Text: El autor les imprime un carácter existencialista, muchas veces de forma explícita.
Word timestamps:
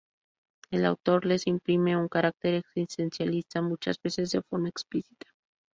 El 0.71 0.85
autor 0.85 1.27
les 1.27 1.45
imprime 1.45 1.95
un 1.95 2.07
carácter 2.07 2.55
existencialista, 2.55 3.61
muchas 3.61 4.01
veces 4.01 4.31
de 4.31 4.41
forma 4.41 4.67
explícita. 4.67 5.27